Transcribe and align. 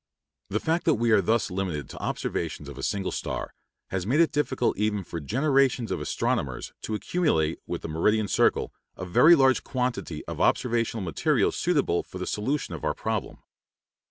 The 0.49 0.59
fact 0.59 0.85
that 0.85 0.95
we 0.95 1.11
are 1.11 1.21
thus 1.21 1.51
limited 1.51 1.87
to 1.91 1.97
observations 1.99 2.67
of 2.67 2.75
a 2.79 2.81
single 2.81 3.11
star 3.11 3.53
has 3.91 4.03
made 4.07 4.19
it 4.19 4.31
difficult 4.31 4.75
even 4.79 5.03
for 5.03 5.19
generations 5.19 5.91
of 5.91 6.01
astronomers 6.01 6.73
to 6.81 6.95
accumulate 6.95 7.59
with 7.67 7.83
the 7.83 7.87
meridian 7.87 8.27
circle 8.27 8.73
a 8.97 9.05
very 9.05 9.35
large 9.35 9.63
quantity 9.63 10.25
of 10.25 10.41
observational 10.41 11.03
material 11.03 11.51
suitable 11.51 12.01
for 12.01 12.17
the 12.17 12.25
solution 12.25 12.73
of 12.73 12.83
our 12.83 12.95
problem. 12.95 13.43